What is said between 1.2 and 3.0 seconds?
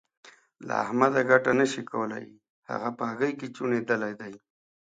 ګټه نه شې کولای؛ هغه